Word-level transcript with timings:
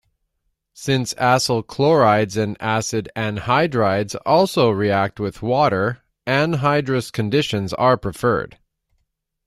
Since 0.73 1.13
acyl 1.13 1.63
chlorides 1.67 2.35
and 2.35 2.57
acid 2.59 3.07
anhydrides 3.15 4.15
also 4.25 4.71
react 4.71 5.19
with 5.19 5.43
water, 5.43 6.01
anhydrous 6.25 7.11
conditions 7.11 7.71
are 7.75 7.97
preferred. 7.97 8.57